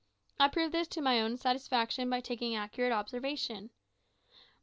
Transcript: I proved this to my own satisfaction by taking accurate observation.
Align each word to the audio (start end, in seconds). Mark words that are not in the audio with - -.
I 0.39 0.47
proved 0.47 0.73
this 0.73 0.87
to 0.87 1.01
my 1.01 1.21
own 1.21 1.37
satisfaction 1.37 2.09
by 2.09 2.21
taking 2.21 2.55
accurate 2.55 2.91
observation. 2.91 3.69